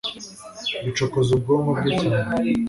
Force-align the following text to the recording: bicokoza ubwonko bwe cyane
bicokoza 0.85 1.29
ubwonko 1.37 1.69
bwe 1.77 1.91
cyane 2.01 2.29